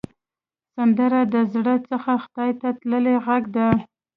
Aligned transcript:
سندره 0.73 1.21
د 1.33 1.35
زړه 1.53 1.75
څخه 1.89 2.11
خدای 2.23 2.51
ته 2.61 2.69
تللې 2.79 3.15
غږ 3.25 3.43
ده 3.55 3.67